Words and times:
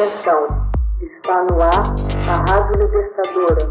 Atenção, 0.00 0.48
está 0.98 1.44
no 1.44 1.60
ar 1.60 1.84
a 2.26 2.40
Rádio 2.50 2.80
Libertadora. 2.80 3.68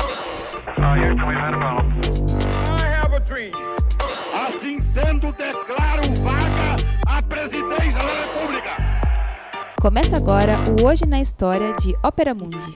Assim 4.46 4.80
sendo, 4.80 5.32
declaro 5.32 6.04
vaga 6.22 6.78
a 7.08 7.20
presidência 7.24 7.98
da 7.98 8.14
República. 8.22 8.78
Começa 9.82 10.18
agora 10.18 10.54
o 10.80 10.86
Hoje 10.86 11.08
na 11.08 11.20
História 11.20 11.74
de 11.74 11.96
Ópera 12.04 12.36
Mundi. 12.36 12.76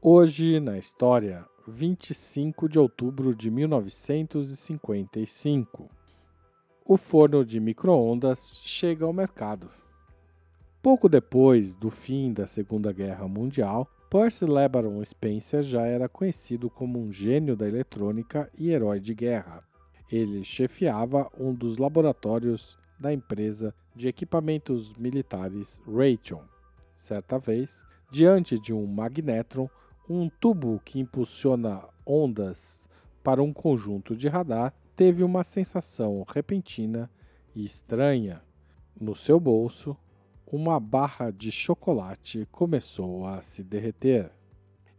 Hoje 0.00 0.58
na 0.58 0.78
História, 0.78 1.44
25 1.68 2.66
de 2.66 2.78
outubro 2.78 3.34
de 3.34 3.50
1955. 3.50 5.90
O 6.86 6.96
forno 6.96 7.44
de 7.44 7.60
micro-ondas 7.60 8.58
chega 8.62 9.04
ao 9.04 9.12
mercado. 9.12 9.81
Pouco 10.82 11.08
depois 11.08 11.76
do 11.76 11.90
fim 11.90 12.32
da 12.32 12.44
Segunda 12.44 12.92
Guerra 12.92 13.28
Mundial, 13.28 13.88
Percy 14.10 14.44
LeBaron 14.44 15.02
Spencer 15.04 15.62
já 15.62 15.86
era 15.86 16.08
conhecido 16.08 16.68
como 16.68 16.98
um 16.98 17.12
gênio 17.12 17.54
da 17.54 17.68
eletrônica 17.68 18.50
e 18.58 18.70
herói 18.70 18.98
de 18.98 19.14
guerra. 19.14 19.62
Ele 20.10 20.42
chefiava 20.42 21.30
um 21.38 21.54
dos 21.54 21.76
laboratórios 21.76 22.76
da 22.98 23.12
empresa 23.12 23.72
de 23.94 24.08
equipamentos 24.08 24.92
militares 24.96 25.80
Raytheon. 25.86 26.42
Certa 26.96 27.38
vez, 27.38 27.84
diante 28.10 28.58
de 28.58 28.74
um 28.74 28.84
magnetron, 28.84 29.70
um 30.10 30.28
tubo 30.28 30.82
que 30.84 30.98
impulsiona 30.98 31.84
ondas 32.04 32.80
para 33.22 33.40
um 33.40 33.52
conjunto 33.52 34.16
de 34.16 34.26
radar, 34.26 34.74
teve 34.96 35.22
uma 35.22 35.44
sensação 35.44 36.26
repentina 36.28 37.08
e 37.54 37.64
estranha. 37.64 38.42
No 39.00 39.14
seu 39.14 39.38
bolso, 39.38 39.96
uma 40.52 40.78
barra 40.78 41.30
de 41.30 41.50
chocolate 41.50 42.46
começou 42.52 43.24
a 43.24 43.40
se 43.40 43.62
derreter. 43.62 44.30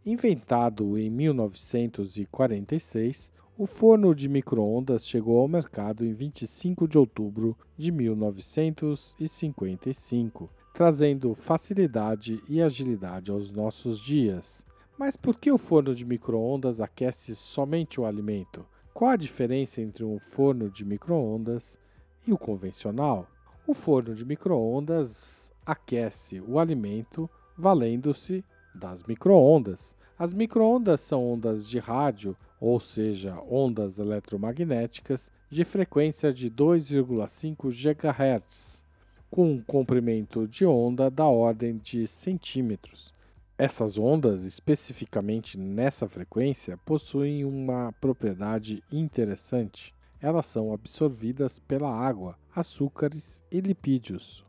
Inventado 0.04 0.98
em 0.98 1.08
1946, 1.08 3.32
o 3.56 3.64
forno 3.64 4.12
de 4.16 4.28
micro-ondas 4.28 5.06
chegou 5.06 5.38
ao 5.38 5.46
mercado 5.46 6.04
em 6.04 6.12
25 6.12 6.88
de 6.88 6.98
outubro 6.98 7.56
de 7.78 7.92
1955, 7.92 10.50
trazendo 10.74 11.32
facilidade 11.36 12.42
e 12.48 12.60
agilidade 12.60 13.30
aos 13.30 13.52
nossos 13.52 14.00
dias. 14.00 14.66
Mas 14.98 15.16
por 15.16 15.38
que 15.38 15.52
o 15.52 15.58
forno 15.58 15.94
de 15.94 16.04
micro-ondas 16.04 16.80
aquece 16.80 17.36
somente 17.36 18.00
o 18.00 18.04
alimento? 18.04 18.66
Qual 18.92 19.12
a 19.12 19.16
diferença 19.16 19.80
entre 19.80 20.04
um 20.04 20.18
forno 20.18 20.68
de 20.68 20.84
micro-ondas 20.84 21.78
e 22.26 22.32
o 22.32 22.38
convencional? 22.38 23.28
O 23.66 23.72
forno 23.72 24.16
de 24.16 24.24
micro-ondas 24.24 25.43
aquece 25.64 26.40
o 26.40 26.58
alimento 26.58 27.28
valendo-se 27.56 28.44
das 28.74 29.02
micro-ondas. 29.04 29.96
As 30.18 30.32
micro-ondas 30.32 31.00
são 31.00 31.32
ondas 31.32 31.68
de 31.68 31.78
rádio, 31.78 32.36
ou 32.60 32.80
seja, 32.80 33.38
ondas 33.48 33.98
eletromagnéticas, 33.98 35.30
de 35.50 35.64
frequência 35.64 36.32
de 36.32 36.50
2,5 36.50 37.70
GHz, 37.70 38.82
com 39.30 39.52
um 39.52 39.62
comprimento 39.62 40.48
de 40.48 40.64
onda 40.66 41.10
da 41.10 41.26
ordem 41.26 41.78
de 41.78 42.06
centímetros. 42.06 43.12
Essas 43.56 43.96
ondas, 43.96 44.42
especificamente 44.42 45.56
nessa 45.58 46.08
frequência, 46.08 46.76
possuem 46.78 47.44
uma 47.44 47.92
propriedade 48.00 48.82
interessante. 48.90 49.94
Elas 50.20 50.46
são 50.46 50.72
absorvidas 50.72 51.60
pela 51.60 51.88
água, 51.88 52.36
açúcares 52.54 53.42
e 53.52 53.60
lipídios, 53.60 54.44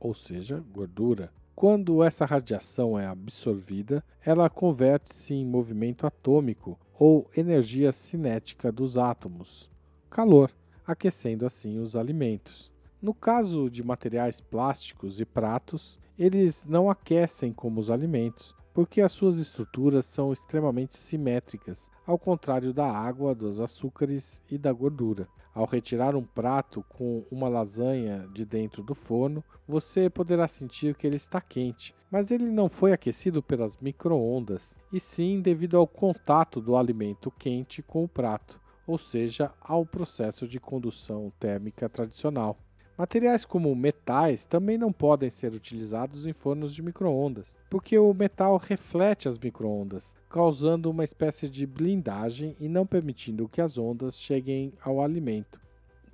ou 0.00 0.14
seja, 0.14 0.64
gordura. 0.72 1.30
Quando 1.54 2.02
essa 2.02 2.24
radiação 2.24 2.98
é 2.98 3.06
absorvida, 3.06 4.02
ela 4.24 4.48
converte-se 4.48 5.34
em 5.34 5.44
movimento 5.44 6.06
atômico 6.06 6.80
ou 6.98 7.30
energia 7.36 7.92
cinética 7.92 8.72
dos 8.72 8.96
átomos, 8.96 9.70
calor, 10.08 10.50
aquecendo 10.86 11.44
assim 11.44 11.78
os 11.78 11.94
alimentos. 11.94 12.72
No 13.00 13.12
caso 13.12 13.70
de 13.70 13.82
materiais 13.82 14.40
plásticos 14.40 15.20
e 15.20 15.24
pratos, 15.24 15.98
eles 16.18 16.64
não 16.66 16.90
aquecem 16.90 17.52
como 17.52 17.80
os 17.80 17.90
alimentos, 17.90 18.54
porque 18.80 19.02
as 19.02 19.12
suas 19.12 19.36
estruturas 19.36 20.06
são 20.06 20.32
extremamente 20.32 20.96
simétricas, 20.96 21.90
ao 22.06 22.18
contrário 22.18 22.72
da 22.72 22.90
água, 22.90 23.34
dos 23.34 23.60
açúcares 23.60 24.42
e 24.50 24.56
da 24.56 24.72
gordura. 24.72 25.28
Ao 25.54 25.66
retirar 25.66 26.16
um 26.16 26.24
prato 26.24 26.82
com 26.88 27.22
uma 27.30 27.46
lasanha 27.46 28.26
de 28.32 28.46
dentro 28.46 28.82
do 28.82 28.94
forno, 28.94 29.44
você 29.68 30.08
poderá 30.08 30.48
sentir 30.48 30.94
que 30.94 31.06
ele 31.06 31.16
está 31.16 31.42
quente, 31.42 31.94
mas 32.10 32.30
ele 32.30 32.46
não 32.46 32.70
foi 32.70 32.94
aquecido 32.94 33.42
pelas 33.42 33.76
microondas, 33.76 34.74
e 34.90 34.98
sim 34.98 35.42
devido 35.42 35.76
ao 35.76 35.86
contato 35.86 36.58
do 36.58 36.74
alimento 36.74 37.30
quente 37.30 37.82
com 37.82 38.04
o 38.04 38.08
prato, 38.08 38.58
ou 38.86 38.96
seja, 38.96 39.52
ao 39.60 39.84
processo 39.84 40.48
de 40.48 40.58
condução 40.58 41.30
térmica 41.38 41.86
tradicional. 41.86 42.56
Materiais 43.00 43.46
como 43.46 43.74
metais 43.74 44.44
também 44.44 44.76
não 44.76 44.92
podem 44.92 45.30
ser 45.30 45.54
utilizados 45.54 46.26
em 46.26 46.34
fornos 46.34 46.74
de 46.74 46.82
microondas, 46.82 47.56
porque 47.70 47.98
o 47.98 48.12
metal 48.12 48.58
reflete 48.58 49.26
as 49.26 49.38
microondas, 49.38 50.14
causando 50.28 50.90
uma 50.90 51.02
espécie 51.02 51.48
de 51.48 51.66
blindagem 51.66 52.54
e 52.60 52.68
não 52.68 52.84
permitindo 52.84 53.48
que 53.48 53.62
as 53.62 53.78
ondas 53.78 54.20
cheguem 54.20 54.74
ao 54.84 55.00
alimento. 55.00 55.58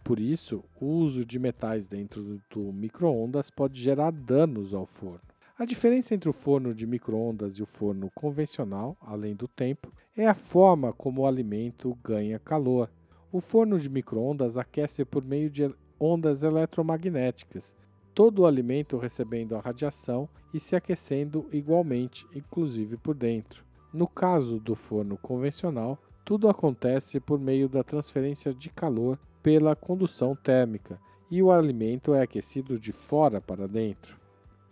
Por 0.04 0.20
isso, 0.20 0.62
o 0.80 0.86
uso 0.86 1.24
de 1.24 1.40
metais 1.40 1.88
dentro 1.88 2.40
do 2.48 2.72
microondas 2.72 3.50
pode 3.50 3.82
gerar 3.82 4.12
danos 4.12 4.72
ao 4.72 4.86
forno. 4.86 5.22
A 5.58 5.64
diferença 5.64 6.14
entre 6.14 6.30
o 6.30 6.32
forno 6.32 6.72
de 6.72 6.86
microondas 6.86 7.58
e 7.58 7.64
o 7.64 7.66
forno 7.66 8.12
convencional, 8.14 8.96
além 9.00 9.34
do 9.34 9.48
tempo, 9.48 9.92
é 10.16 10.28
a 10.28 10.34
forma 10.34 10.92
como 10.92 11.22
o 11.22 11.26
alimento 11.26 11.98
ganha 12.04 12.38
calor. 12.38 12.88
O 13.32 13.40
forno 13.40 13.76
de 13.76 13.90
microondas 13.90 14.56
aquece 14.56 15.04
por 15.04 15.24
meio 15.24 15.50
de 15.50 15.64
ondas 15.98 16.42
eletromagnéticas, 16.42 17.76
todo 18.14 18.40
o 18.40 18.46
alimento 18.46 18.96
recebendo 18.98 19.56
a 19.56 19.60
radiação 19.60 20.28
e 20.52 20.60
se 20.60 20.74
aquecendo 20.74 21.46
igualmente, 21.52 22.26
inclusive 22.34 22.96
por 22.96 23.14
dentro. 23.14 23.64
No 23.92 24.06
caso 24.06 24.58
do 24.58 24.74
forno 24.74 25.16
convencional, 25.16 25.98
tudo 26.24 26.48
acontece 26.48 27.20
por 27.20 27.38
meio 27.38 27.68
da 27.68 27.84
transferência 27.84 28.52
de 28.52 28.68
calor 28.68 29.18
pela 29.42 29.76
condução 29.76 30.34
térmica 30.34 30.98
e 31.30 31.42
o 31.42 31.50
alimento 31.50 32.14
é 32.14 32.22
aquecido 32.22 32.78
de 32.78 32.92
fora 32.92 33.40
para 33.40 33.66
dentro. 33.66 34.18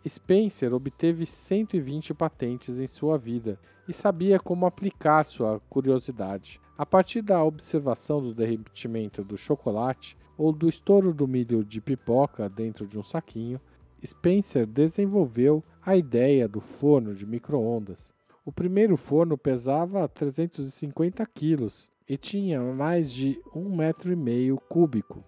Spencer 0.06 0.74
obteve 0.74 1.24
120 1.24 2.12
patentes 2.12 2.78
em 2.78 2.86
sua 2.86 3.16
vida 3.16 3.58
e 3.88 3.92
sabia 3.92 4.38
como 4.38 4.66
aplicar 4.66 5.24
sua 5.24 5.60
curiosidade. 5.70 6.60
A 6.76 6.84
partir 6.84 7.22
da 7.22 7.42
observação 7.42 8.20
do 8.20 8.34
derretimento 8.34 9.24
do 9.24 9.36
chocolate, 9.36 10.16
ou 10.36 10.52
do 10.52 10.68
estouro 10.68 11.12
do 11.12 11.26
milho 11.26 11.64
de 11.64 11.80
pipoca 11.80 12.48
dentro 12.48 12.86
de 12.86 12.98
um 12.98 13.02
saquinho, 13.02 13.60
Spencer 14.04 14.66
desenvolveu 14.66 15.64
a 15.84 15.96
ideia 15.96 16.46
do 16.46 16.60
forno 16.60 17.14
de 17.14 17.26
microondas. 17.26 18.12
O 18.44 18.52
primeiro 18.52 18.96
forno 18.96 19.38
pesava 19.38 20.06
350 20.06 21.24
quilos 21.26 21.90
e 22.08 22.16
tinha 22.16 22.60
mais 22.60 23.10
de 23.10 23.40
um 23.54 23.74
metro 23.74 24.12
e 24.12 24.16
meio 24.16 24.58
cúbico. 24.68 25.24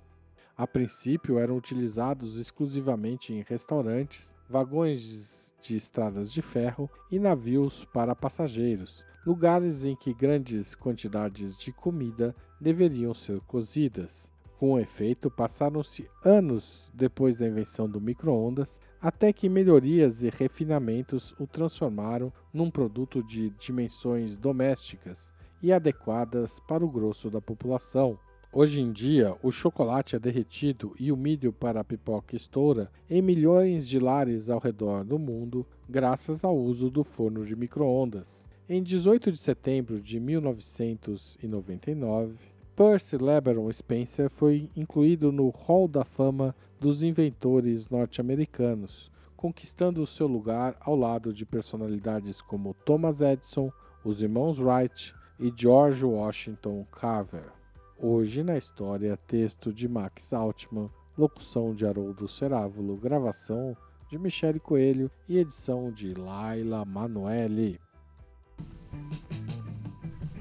A 0.56 0.66
princípio 0.66 1.38
eram 1.38 1.56
utilizados 1.56 2.38
exclusivamente 2.38 3.32
em 3.32 3.42
restaurantes, 3.42 4.34
vagões 4.48 5.54
de 5.60 5.76
estradas 5.76 6.30
de 6.30 6.42
ferro 6.42 6.90
e 7.10 7.18
navios 7.18 7.84
para 7.86 8.14
passageiros, 8.14 9.04
lugares 9.26 9.84
em 9.84 9.96
que 9.96 10.14
grandes 10.14 10.74
quantidades 10.74 11.56
de 11.56 11.72
comida 11.72 12.34
deveriam 12.60 13.12
ser 13.12 13.40
cozidas. 13.40 14.28
Com 14.58 14.80
efeito, 14.80 15.30
passaram-se 15.30 16.08
anos 16.24 16.90
depois 16.94 17.36
da 17.36 17.46
invenção 17.46 17.86
do 17.86 18.00
micro-ondas 18.00 18.80
até 18.98 19.30
que 19.30 19.50
melhorias 19.50 20.22
e 20.22 20.30
refinamentos 20.30 21.34
o 21.38 21.46
transformaram 21.46 22.32
num 22.54 22.70
produto 22.70 23.22
de 23.22 23.50
dimensões 23.50 24.34
domésticas 24.34 25.34
e 25.62 25.70
adequadas 25.72 26.58
para 26.60 26.82
o 26.82 26.88
grosso 26.88 27.28
da 27.28 27.38
população. 27.40 28.18
Hoje 28.50 28.80
em 28.80 28.92
dia, 28.92 29.36
o 29.42 29.50
chocolate 29.50 30.16
é 30.16 30.18
derretido 30.18 30.94
e 30.98 31.12
o 31.12 31.18
milho 31.18 31.52
para 31.52 31.80
a 31.80 31.84
pipoca 31.84 32.34
estoura 32.34 32.90
em 33.10 33.20
milhões 33.20 33.86
de 33.86 33.98
lares 33.98 34.48
ao 34.48 34.58
redor 34.58 35.04
do 35.04 35.18
mundo 35.18 35.66
graças 35.86 36.44
ao 36.44 36.56
uso 36.56 36.88
do 36.88 37.04
forno 37.04 37.44
de 37.44 37.54
micro-ondas. 37.54 38.48
Em 38.66 38.82
18 38.82 39.30
de 39.30 39.38
setembro 39.38 40.00
de 40.00 40.18
1999, 40.18 42.55
Percy 42.76 43.16
LeBaron 43.16 43.72
Spencer 43.72 44.28
foi 44.28 44.68
incluído 44.76 45.32
no 45.32 45.48
Hall 45.48 45.88
da 45.88 46.04
Fama 46.04 46.54
dos 46.78 47.02
inventores 47.02 47.88
norte-americanos, 47.88 49.10
conquistando 49.34 50.06
seu 50.06 50.26
lugar 50.26 50.76
ao 50.80 50.94
lado 50.94 51.32
de 51.32 51.46
personalidades 51.46 52.42
como 52.42 52.74
Thomas 52.84 53.22
Edison, 53.22 53.72
os 54.04 54.20
irmãos 54.20 54.58
Wright 54.58 55.14
e 55.40 55.50
George 55.56 56.04
Washington 56.04 56.84
Carver. 56.92 57.50
Hoje 57.98 58.42
na 58.42 58.58
história, 58.58 59.18
texto 59.26 59.72
de 59.72 59.88
Max 59.88 60.34
Altman, 60.34 60.90
locução 61.16 61.74
de 61.74 61.86
Haroldo 61.86 62.28
Cerávulo, 62.28 62.98
gravação 62.98 63.74
de 64.10 64.18
Michele 64.18 64.60
Coelho 64.60 65.10
e 65.26 65.38
edição 65.38 65.90
de 65.90 66.12
Laila 66.12 66.84
Manoeli. 66.84 67.80